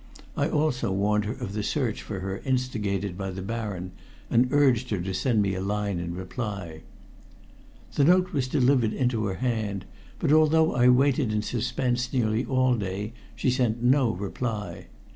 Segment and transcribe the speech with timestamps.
[0.35, 3.91] I also warned her of the search for her instigated by the Baron,
[4.31, 6.81] and urged her to send me a line in reply.
[7.93, 9.85] The note was delivered into her hand,
[10.17, 14.87] but although I waited in suspense nearly all day she sent no reply.